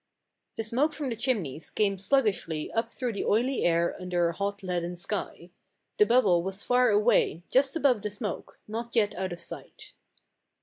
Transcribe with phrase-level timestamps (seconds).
[0.57, 4.63] The smoke from the chimneys came sluggishly up through the oily air under a hot
[4.63, 5.51] leaden sky.
[5.99, 9.93] The bubble was far away, just above the smoke, not yet out of sight.